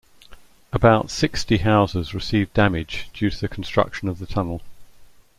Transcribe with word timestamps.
About 0.73 1.11
sixty 1.11 1.57
houses 1.57 2.15
received 2.15 2.55
damage 2.55 3.11
due 3.13 3.29
to 3.29 3.39
the 3.39 3.47
construction 3.47 4.07
of 4.07 4.17
the 4.17 4.25
tunnel. 4.25 4.63